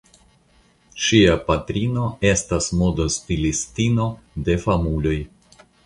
Ŝia 1.07 1.35
patrino 1.51 2.07
estas 2.31 2.71
modostilistino 2.83 4.11
de 4.49 4.61
famuloj. 4.67 5.19